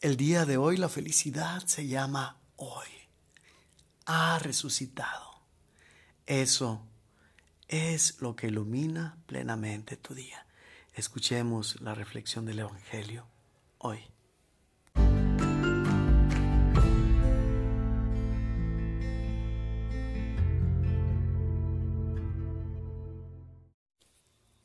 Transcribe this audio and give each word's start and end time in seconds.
El 0.00 0.16
día 0.16 0.46
de 0.46 0.56
hoy 0.56 0.78
la 0.78 0.88
felicidad 0.88 1.62
se 1.66 1.86
llama 1.86 2.40
hoy. 2.56 2.88
Ha 4.06 4.38
resucitado. 4.38 5.42
Eso 6.24 6.80
es 7.68 8.18
lo 8.22 8.34
que 8.34 8.46
ilumina 8.46 9.18
plenamente 9.26 9.98
tu 9.98 10.14
día. 10.14 10.46
Escuchemos 10.94 11.82
la 11.82 11.94
reflexión 11.94 12.46
del 12.46 12.60
Evangelio 12.60 13.26
hoy. 13.76 14.00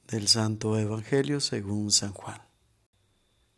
Del 0.07 0.29
Santo 0.29 0.79
Evangelio 0.79 1.41
según 1.41 1.91
San 1.91 2.13
Juan. 2.13 2.54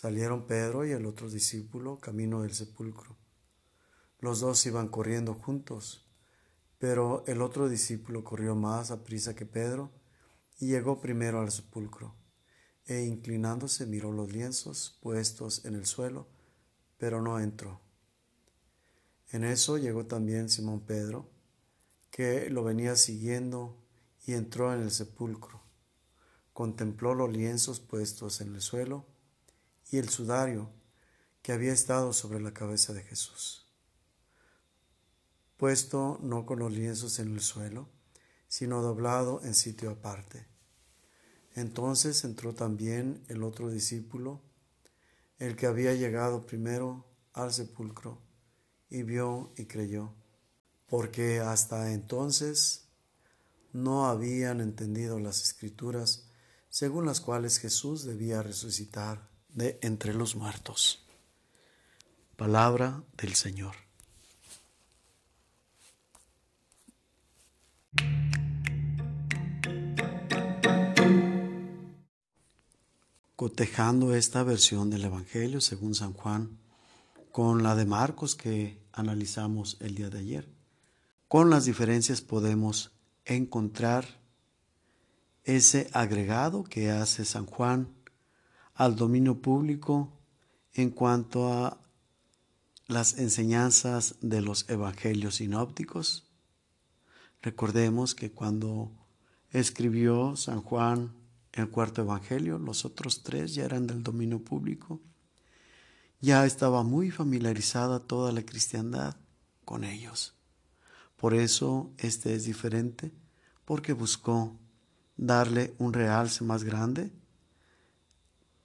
Salieron 0.00 0.46
Pedro 0.46 0.86
y 0.86 0.92
el 0.92 1.04
otro 1.04 1.28
discípulo 1.28 1.98
camino 1.98 2.40
del 2.40 2.54
sepulcro. 2.54 3.18
Los 4.18 4.40
dos 4.40 4.64
iban 4.64 4.88
corriendo 4.88 5.34
juntos, 5.34 6.08
pero 6.78 7.22
el 7.26 7.42
otro 7.42 7.68
discípulo 7.68 8.24
corrió 8.24 8.54
más 8.54 8.90
a 8.90 9.04
prisa 9.04 9.34
que 9.34 9.44
Pedro 9.44 9.92
y 10.58 10.68
llegó 10.68 11.02
primero 11.02 11.42
al 11.42 11.50
sepulcro, 11.50 12.14
e 12.86 13.02
inclinándose 13.02 13.84
miró 13.84 14.10
los 14.10 14.32
lienzos 14.32 14.98
puestos 15.02 15.66
en 15.66 15.74
el 15.74 15.84
suelo, 15.84 16.28
pero 16.96 17.20
no 17.20 17.38
entró. 17.38 17.82
En 19.28 19.44
eso 19.44 19.76
llegó 19.76 20.06
también 20.06 20.48
Simón 20.48 20.80
Pedro, 20.80 21.28
que 22.10 22.48
lo 22.48 22.64
venía 22.64 22.96
siguiendo, 22.96 23.76
y 24.24 24.32
entró 24.32 24.72
en 24.72 24.80
el 24.80 24.92
sepulcro. 24.92 25.60
Contempló 26.54 27.14
los 27.14 27.30
lienzos 27.30 27.80
puestos 27.80 28.40
en 28.40 28.54
el 28.54 28.62
suelo, 28.62 29.04
y 29.90 29.98
el 29.98 30.08
sudario 30.08 30.70
que 31.42 31.52
había 31.52 31.72
estado 31.72 32.12
sobre 32.12 32.40
la 32.40 32.52
cabeza 32.52 32.92
de 32.92 33.02
Jesús, 33.02 33.66
puesto 35.56 36.18
no 36.22 36.46
con 36.46 36.58
los 36.58 36.72
lienzos 36.72 37.18
en 37.18 37.34
el 37.34 37.40
suelo, 37.40 37.88
sino 38.48 38.82
doblado 38.82 39.40
en 39.42 39.54
sitio 39.54 39.90
aparte. 39.90 40.46
Entonces 41.54 42.24
entró 42.24 42.54
también 42.54 43.24
el 43.28 43.42
otro 43.42 43.70
discípulo, 43.70 44.42
el 45.38 45.56
que 45.56 45.66
había 45.66 45.94
llegado 45.94 46.46
primero 46.46 47.06
al 47.32 47.52
sepulcro, 47.52 48.20
y 48.88 49.02
vio 49.02 49.52
y 49.56 49.66
creyó, 49.66 50.14
porque 50.88 51.40
hasta 51.40 51.92
entonces 51.92 52.88
no 53.72 54.06
habían 54.06 54.60
entendido 54.60 55.20
las 55.20 55.42
escrituras 55.42 56.26
según 56.68 57.06
las 57.06 57.20
cuales 57.20 57.58
Jesús 57.58 58.04
debía 58.04 58.42
resucitar 58.42 59.29
de 59.54 59.78
entre 59.82 60.14
los 60.14 60.36
muertos. 60.36 61.04
Palabra 62.36 63.02
del 63.16 63.34
Señor. 63.34 63.74
Cotejando 73.36 74.14
esta 74.14 74.42
versión 74.42 74.90
del 74.90 75.04
Evangelio 75.04 75.60
según 75.60 75.94
San 75.94 76.12
Juan 76.12 76.58
con 77.32 77.62
la 77.62 77.74
de 77.74 77.86
Marcos 77.86 78.34
que 78.34 78.78
analizamos 78.92 79.76
el 79.80 79.94
día 79.94 80.10
de 80.10 80.18
ayer, 80.18 80.48
con 81.28 81.48
las 81.48 81.64
diferencias 81.64 82.20
podemos 82.20 82.92
encontrar 83.24 84.20
ese 85.44 85.88
agregado 85.92 86.64
que 86.64 86.90
hace 86.90 87.24
San 87.24 87.46
Juan 87.46 87.88
al 88.80 88.96
dominio 88.96 89.42
público 89.42 90.10
en 90.72 90.88
cuanto 90.88 91.52
a 91.52 91.82
las 92.86 93.18
enseñanzas 93.18 94.14
de 94.22 94.40
los 94.40 94.70
evangelios 94.70 95.34
sinópticos. 95.34 96.30
Recordemos 97.42 98.14
que 98.14 98.32
cuando 98.32 98.90
escribió 99.50 100.34
San 100.34 100.62
Juan 100.62 101.12
el 101.52 101.68
cuarto 101.68 102.00
evangelio, 102.00 102.58
los 102.58 102.86
otros 102.86 103.22
tres 103.22 103.54
ya 103.54 103.66
eran 103.66 103.86
del 103.86 104.02
dominio 104.02 104.42
público. 104.42 104.98
Ya 106.22 106.46
estaba 106.46 106.82
muy 106.82 107.10
familiarizada 107.10 108.00
toda 108.00 108.32
la 108.32 108.46
cristiandad 108.46 109.14
con 109.66 109.84
ellos. 109.84 110.32
Por 111.18 111.34
eso 111.34 111.92
este 111.98 112.32
es 112.34 112.46
diferente, 112.46 113.12
porque 113.66 113.92
buscó 113.92 114.56
darle 115.18 115.74
un 115.76 115.92
realce 115.92 116.44
más 116.44 116.64
grande 116.64 117.19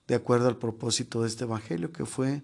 de 0.07 0.15
acuerdo 0.15 0.47
al 0.47 0.57
propósito 0.57 1.21
de 1.21 1.27
este 1.27 1.45
Evangelio, 1.45 1.91
que 1.91 2.05
fue 2.05 2.43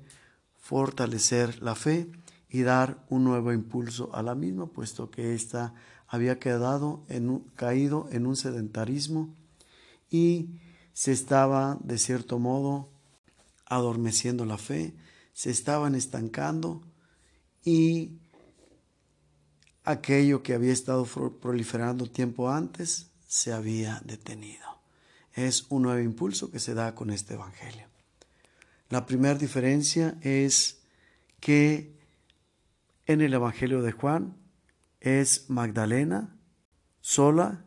fortalecer 0.60 1.62
la 1.62 1.76
fe 1.76 2.12
y 2.50 2.62
dar 2.62 3.06
un 3.10 3.24
nuevo 3.24 3.54
impulso 3.54 4.14
a 4.14 4.24
la 4.24 4.36
misma, 4.36 4.68
puesto 4.68 5.10
que 5.10 5.34
ésta 5.34 5.74
había 6.08 6.40
quedado 6.40 7.04
en 7.08 7.40
caído 7.56 8.08
en 8.12 8.26
un 8.26 8.36
sedentarismo 8.36 9.34
y 10.10 10.60
se 10.94 11.14
estaba, 11.14 11.78
de 11.82 11.98
cierto 11.98 12.38
modo, 12.40 12.90
adormeciendo 13.66 14.46
la 14.46 14.58
fe, 14.58 14.94
se 15.34 15.50
estaban 15.50 15.96
estancando 15.96 16.82
y 17.64 18.20
aquello 19.84 20.44
que 20.44 20.54
había 20.54 20.74
estado 20.74 21.06
proliferando 21.40 22.08
tiempo 22.08 22.50
antes 22.50 23.12
se 23.28 23.54
había 23.54 24.02
detenido 24.04 24.81
es 25.34 25.66
un 25.70 25.84
nuevo 25.84 26.02
impulso 26.02 26.52
que 26.52 26.60
se 26.60 26.74
da 26.74 26.96
con 26.96 27.10
este 27.10 27.36
Evangelio. 27.36 27.88
La 28.90 29.06
primera 29.06 29.36
diferencia 29.36 30.18
es 30.22 30.82
que 31.40 31.98
en 33.06 33.22
el 33.22 33.34
Evangelio 33.34 33.82
de 33.82 33.92
Juan 33.92 34.38
es 35.00 35.50
Magdalena 35.50 36.36
sola 37.00 37.66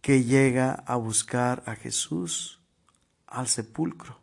que 0.00 0.24
llega 0.24 0.72
a 0.72 0.96
buscar 0.96 1.62
a 1.66 1.76
Jesús 1.76 2.60
al 3.26 3.48
sepulcro. 3.48 4.20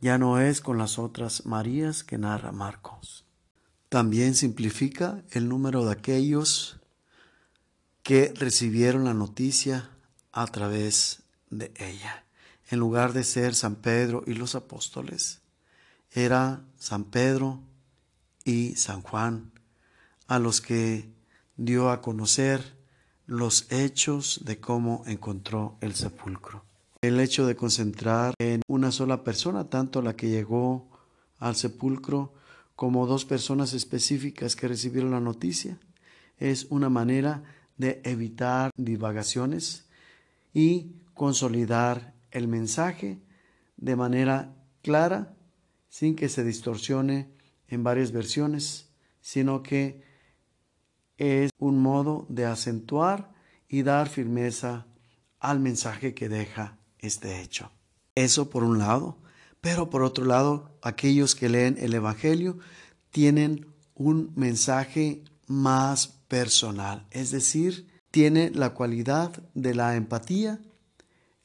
Ya 0.00 0.18
no 0.18 0.40
es 0.40 0.60
con 0.60 0.78
las 0.78 0.98
otras 0.98 1.46
Marías 1.46 2.04
que 2.04 2.18
narra 2.18 2.52
Marcos. 2.52 3.24
También 3.88 4.34
simplifica 4.34 5.22
el 5.30 5.48
número 5.48 5.84
de 5.84 5.92
aquellos 5.92 6.80
que 8.02 8.32
recibieron 8.34 9.04
la 9.04 9.14
noticia 9.14 9.90
a 10.32 10.46
través 10.46 11.22
de 11.50 11.72
ella. 11.76 12.24
En 12.70 12.78
lugar 12.78 13.12
de 13.12 13.24
ser 13.24 13.54
San 13.54 13.76
Pedro 13.76 14.24
y 14.26 14.34
los 14.34 14.54
apóstoles, 14.54 15.40
era 16.12 16.64
San 16.78 17.04
Pedro 17.04 17.60
y 18.44 18.74
San 18.76 19.02
Juan 19.02 19.52
a 20.26 20.38
los 20.38 20.60
que 20.60 21.08
dio 21.56 21.90
a 21.90 22.00
conocer 22.00 22.76
los 23.26 23.70
hechos 23.70 24.40
de 24.44 24.60
cómo 24.60 25.02
encontró 25.06 25.76
el 25.80 25.94
sepulcro. 25.94 26.64
El 27.02 27.20
hecho 27.20 27.46
de 27.46 27.56
concentrar 27.56 28.34
en 28.38 28.62
una 28.68 28.90
sola 28.90 29.22
persona, 29.22 29.68
tanto 29.68 30.02
la 30.02 30.16
que 30.16 30.28
llegó 30.28 30.88
al 31.38 31.56
sepulcro 31.56 32.32
como 32.74 33.06
dos 33.06 33.24
personas 33.24 33.72
específicas 33.72 34.56
que 34.56 34.68
recibieron 34.68 35.10
la 35.10 35.20
noticia, 35.20 35.78
es 36.38 36.66
una 36.70 36.88
manera 36.88 37.42
de 37.78 38.00
evitar 38.04 38.70
divagaciones 38.76 39.86
y 40.54 40.92
consolidar 41.16 42.14
el 42.30 42.46
mensaje 42.46 43.18
de 43.76 43.96
manera 43.96 44.54
clara, 44.82 45.34
sin 45.88 46.14
que 46.14 46.28
se 46.28 46.44
distorsione 46.44 47.32
en 47.66 47.82
varias 47.82 48.12
versiones, 48.12 48.90
sino 49.20 49.62
que 49.62 50.04
es 51.16 51.50
un 51.58 51.82
modo 51.82 52.26
de 52.28 52.44
acentuar 52.44 53.32
y 53.68 53.82
dar 53.82 54.08
firmeza 54.08 54.86
al 55.40 55.58
mensaje 55.58 56.14
que 56.14 56.28
deja 56.28 56.78
este 56.98 57.40
hecho. 57.40 57.72
Eso 58.14 58.50
por 58.50 58.62
un 58.62 58.78
lado, 58.78 59.18
pero 59.60 59.90
por 59.90 60.02
otro 60.02 60.24
lado, 60.24 60.78
aquellos 60.82 61.34
que 61.34 61.48
leen 61.48 61.76
el 61.78 61.94
Evangelio 61.94 62.58
tienen 63.10 63.66
un 63.94 64.32
mensaje 64.36 65.24
más 65.46 66.08
personal, 66.28 67.06
es 67.10 67.30
decir, 67.30 67.88
tiene 68.10 68.50
la 68.50 68.74
cualidad 68.74 69.32
de 69.54 69.74
la 69.74 69.96
empatía 69.96 70.60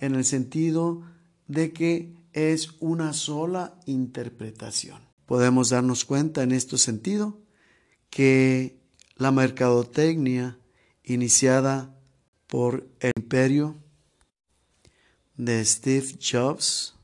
en 0.01 0.15
el 0.15 0.25
sentido 0.25 1.03
de 1.47 1.71
que 1.71 2.13
es 2.33 2.71
una 2.79 3.13
sola 3.13 3.79
interpretación. 3.85 4.99
podemos 5.25 5.69
darnos 5.69 6.03
cuenta 6.03 6.43
en 6.43 6.51
este 6.51 6.77
sentido 6.77 7.39
que 8.09 8.77
la 9.15 9.31
mercadotecnia 9.31 10.57
iniciada 11.05 11.95
por 12.47 12.85
el 12.99 13.13
imperio 13.15 13.77
de 15.37 15.63
Steve 15.63 16.17
Jobs, 16.19 16.95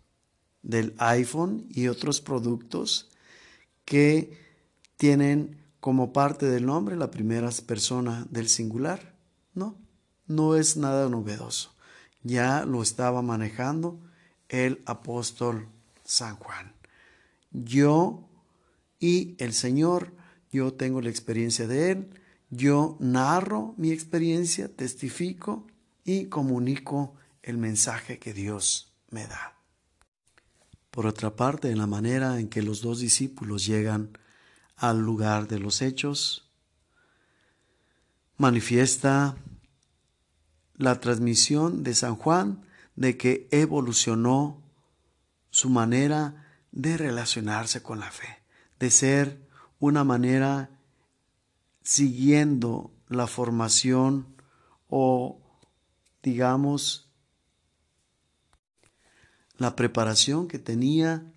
del 0.61 0.93
iPhone 0.97 1.67
y 1.69 1.87
otros 1.87 2.19
productos 2.19 3.09
que 3.85 4.37
tienen 4.97 5.57
como 5.79 6.11
parte 6.11 6.47
del 6.47 6.65
nombre 6.65 6.97
la 6.97 7.11
primera 7.11 7.49
persona 7.65 8.27
del 8.29 8.49
singular. 8.49 9.15
No, 9.53 9.77
no 10.25 10.57
es 10.57 10.75
nada 10.75 11.07
novedoso. 11.07 11.76
Ya 12.27 12.65
lo 12.65 12.81
estaba 12.81 13.21
manejando 13.21 13.97
el 14.49 14.81
apóstol 14.85 15.69
San 16.03 16.35
Juan. 16.35 16.73
Yo 17.51 18.27
y 18.99 19.35
el 19.39 19.53
Señor, 19.53 20.13
yo 20.51 20.73
tengo 20.73 20.99
la 21.01 21.09
experiencia 21.09 21.67
de 21.67 21.91
Él, 21.91 22.09
yo 22.49 22.97
narro 22.99 23.73
mi 23.77 23.91
experiencia, 23.91 24.67
testifico 24.67 25.67
y 26.03 26.25
comunico 26.25 27.15
el 27.43 27.57
mensaje 27.57 28.19
que 28.19 28.33
Dios 28.33 28.93
me 29.09 29.25
da. 29.25 29.55
Por 30.91 31.05
otra 31.05 31.33
parte, 31.33 31.71
en 31.71 31.77
la 31.77 31.87
manera 31.87 32.41
en 32.41 32.49
que 32.49 32.61
los 32.61 32.81
dos 32.81 32.99
discípulos 32.99 33.65
llegan 33.65 34.17
al 34.75 34.99
lugar 34.99 35.47
de 35.47 35.59
los 35.59 35.81
hechos, 35.81 36.49
manifiesta 38.35 39.37
la 40.77 40.99
transmisión 40.99 41.83
de 41.83 41.95
San 41.95 42.15
Juan 42.15 42.63
de 42.95 43.17
que 43.17 43.47
evolucionó 43.51 44.61
su 45.49 45.69
manera 45.69 46.45
de 46.71 46.97
relacionarse 46.97 47.81
con 47.81 47.99
la 47.99 48.11
fe, 48.11 48.43
de 48.79 48.91
ser 48.91 49.47
una 49.79 50.03
manera 50.03 50.69
siguiendo 51.83 52.91
la 53.07 53.27
formación 53.27 54.35
o, 54.89 55.39
digamos, 56.21 57.09
la 59.57 59.75
preparación 59.75 60.47
que 60.47 60.59
tenía 60.59 61.31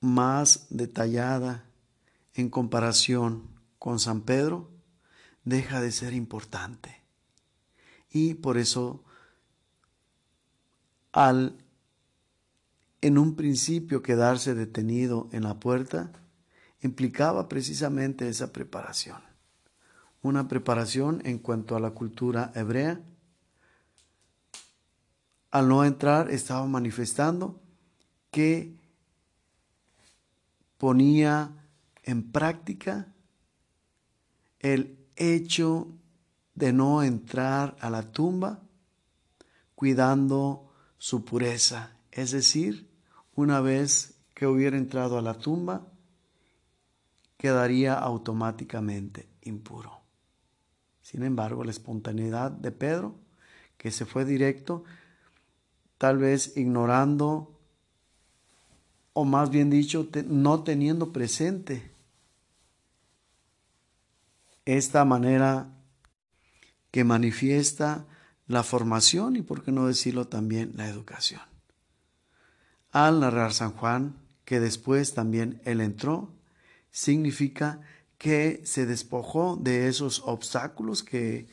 más 0.00 0.66
detallada 0.70 1.64
en 2.34 2.50
comparación 2.50 3.48
con 3.78 3.98
San 3.98 4.20
Pedro, 4.20 4.73
deja 5.44 5.80
de 5.80 5.92
ser 5.92 6.12
importante. 6.12 7.02
Y 8.10 8.34
por 8.34 8.58
eso, 8.58 9.04
al 11.12 11.58
en 13.04 13.18
un 13.18 13.36
principio 13.36 14.02
quedarse 14.02 14.54
detenido 14.54 15.28
en 15.30 15.42
la 15.42 15.60
puerta, 15.60 16.10
implicaba 16.80 17.50
precisamente 17.50 18.30
esa 18.30 18.50
preparación. 18.50 19.20
Una 20.22 20.48
preparación 20.48 21.20
en 21.26 21.38
cuanto 21.38 21.76
a 21.76 21.80
la 21.80 21.90
cultura 21.90 22.50
hebrea. 22.54 23.02
Al 25.50 25.68
no 25.68 25.84
entrar 25.84 26.30
estaba 26.30 26.66
manifestando 26.66 27.60
que 28.30 28.74
ponía 30.78 31.52
en 32.04 32.32
práctica 32.32 33.12
el 34.60 35.03
hecho 35.16 35.88
de 36.54 36.72
no 36.72 37.02
entrar 37.02 37.76
a 37.80 37.90
la 37.90 38.12
tumba 38.12 38.60
cuidando 39.74 40.72
su 40.98 41.24
pureza. 41.24 41.96
Es 42.10 42.30
decir, 42.30 42.88
una 43.34 43.60
vez 43.60 44.14
que 44.34 44.46
hubiera 44.46 44.76
entrado 44.76 45.18
a 45.18 45.22
la 45.22 45.34
tumba, 45.34 45.86
quedaría 47.36 47.94
automáticamente 47.94 49.28
impuro. 49.42 50.00
Sin 51.02 51.22
embargo, 51.22 51.64
la 51.64 51.70
espontaneidad 51.70 52.50
de 52.50 52.70
Pedro, 52.72 53.14
que 53.76 53.90
se 53.90 54.06
fue 54.06 54.24
directo, 54.24 54.84
tal 55.98 56.18
vez 56.18 56.56
ignorando, 56.56 57.60
o 59.12 59.24
más 59.24 59.50
bien 59.50 59.68
dicho, 59.68 60.08
no 60.26 60.62
teniendo 60.62 61.12
presente 61.12 61.93
esta 64.64 65.04
manera 65.04 65.68
que 66.90 67.04
manifiesta 67.04 68.06
la 68.46 68.62
formación 68.62 69.36
y, 69.36 69.42
por 69.42 69.62
qué 69.62 69.72
no 69.72 69.86
decirlo, 69.86 70.28
también 70.28 70.72
la 70.76 70.88
educación. 70.88 71.42
Al 72.92 73.20
narrar 73.20 73.52
San 73.52 73.72
Juan, 73.72 74.16
que 74.44 74.60
después 74.60 75.14
también 75.14 75.60
él 75.64 75.80
entró 75.80 76.32
significa 76.90 77.80
que 78.18 78.62
se 78.64 78.86
despojó 78.86 79.56
de 79.56 79.88
esos 79.88 80.22
obstáculos 80.24 81.02
que 81.02 81.48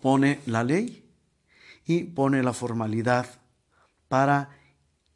pone 0.00 0.40
la 0.46 0.64
ley 0.64 1.08
y 1.86 2.04
pone 2.04 2.42
la 2.42 2.52
formalidad 2.52 3.26
para 4.08 4.50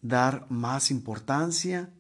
dar 0.00 0.46
más 0.48 0.90
importancia 0.90 1.90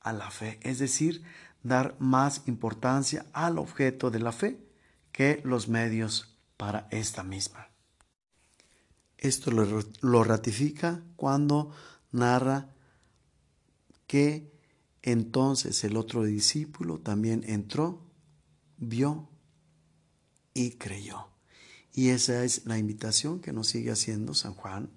a 0.00 0.12
la 0.12 0.30
fe, 0.30 0.60
es 0.62 0.78
decir, 0.78 1.24
dar 1.64 1.96
más 1.98 2.42
importancia 2.46 3.26
al 3.32 3.58
objeto 3.58 4.10
de 4.10 4.20
la 4.20 4.30
fe 4.30 4.60
que 5.10 5.40
los 5.44 5.66
medios 5.66 6.38
para 6.56 6.86
esta 6.90 7.24
misma. 7.24 7.68
Esto 9.16 9.50
lo, 9.50 10.24
ratifica 10.24 11.02
cuando 11.16 11.72
narra 12.12 12.68
que 14.06 14.52
entonces 15.02 15.82
el 15.84 15.96
otro 15.96 16.24
discípulo 16.24 17.00
también 17.00 17.42
entró, 17.46 18.06
vio 18.76 19.30
y 20.52 20.72
creyó. 20.72 21.28
Y 21.92 22.10
esa 22.10 22.44
es 22.44 22.66
la 22.66 22.76
invitación 22.76 23.40
que 23.40 23.52
nos 23.52 23.68
sigue 23.68 23.90
haciendo 23.90 24.34
San 24.34 24.54
Juan 24.54 24.90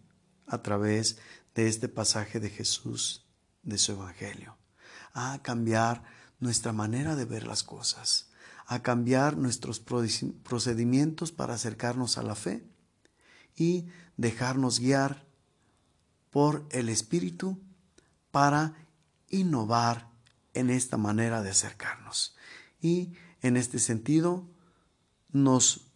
a 0.45 0.61
través 0.61 1.19
de 1.55 1.67
este 1.67 1.87
pasaje 1.87 2.39
de 2.39 2.49
Jesús, 2.49 3.25
de 3.63 3.77
su 3.77 3.93
Evangelio, 3.93 4.57
a 5.13 5.41
cambiar 5.41 6.16
nuestra 6.39 6.73
manera 6.73 7.15
de 7.15 7.25
ver 7.25 7.47
las 7.47 7.63
cosas, 7.63 8.29
a 8.65 8.81
cambiar 8.81 9.37
nuestros 9.37 9.79
procedimientos 9.79 11.31
para 11.31 11.53
acercarnos 11.53 12.17
a 12.17 12.23
la 12.23 12.35
fe 12.35 12.63
y 13.55 13.87
dejarnos 14.17 14.79
guiar 14.79 15.25
por 16.31 16.65
el 16.71 16.89
Espíritu 16.89 17.59
para 18.31 18.75
innovar 19.29 20.09
en 20.53 20.69
esta 20.69 20.97
manera 20.97 21.41
de 21.41 21.51
acercarnos. 21.51 22.35
Y 22.81 23.13
en 23.41 23.57
este 23.57 23.79
sentido 23.79 24.45
nos 25.31 25.87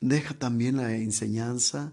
deja 0.00 0.34
también 0.34 0.76
la 0.76 0.92
enseñanza 0.94 1.92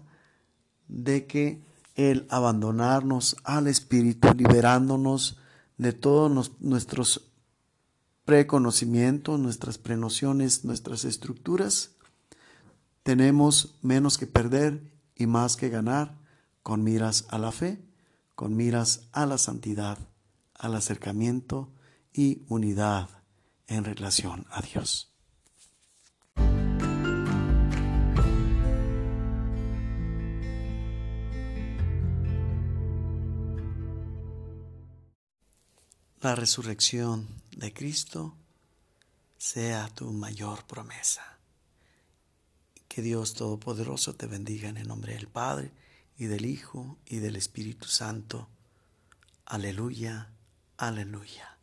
de 0.88 1.26
que 1.26 1.62
el 1.94 2.26
abandonarnos 2.30 3.36
al 3.44 3.66
Espíritu, 3.66 4.32
liberándonos 4.34 5.38
de 5.78 5.92
todos 5.92 6.52
nuestros 6.60 7.32
preconocimientos, 8.24 9.40
nuestras 9.40 9.78
prenociones, 9.78 10.64
nuestras 10.64 11.04
estructuras, 11.04 11.92
tenemos 13.02 13.78
menos 13.80 14.18
que 14.18 14.26
perder 14.26 14.92
y 15.16 15.26
más 15.26 15.56
que 15.56 15.70
ganar 15.70 16.18
con 16.62 16.84
miras 16.84 17.24
a 17.30 17.38
la 17.38 17.52
fe 17.52 17.88
con 18.38 18.54
miras 18.54 19.08
a 19.10 19.26
la 19.26 19.36
santidad, 19.36 19.98
al 20.54 20.76
acercamiento 20.76 21.72
y 22.12 22.44
unidad 22.46 23.08
en 23.66 23.82
relación 23.82 24.46
a 24.48 24.62
Dios. 24.62 25.12
La 36.20 36.34
resurrección 36.34 37.28
de 37.56 37.72
Cristo 37.72 38.34
sea 39.36 39.88
tu 39.88 40.12
mayor 40.12 40.64
promesa. 40.64 41.38
Que 42.88 43.02
Dios 43.02 43.34
Todopoderoso 43.34 44.16
te 44.16 44.26
bendiga 44.26 44.68
en 44.68 44.78
el 44.78 44.88
nombre 44.88 45.14
del 45.14 45.28
Padre, 45.28 45.70
y 46.18 46.26
del 46.26 46.44
Hijo 46.44 46.98
y 47.06 47.18
del 47.18 47.36
Espíritu 47.36 47.86
Santo. 47.86 48.48
Aleluya, 49.46 50.32
aleluya. 50.76 51.57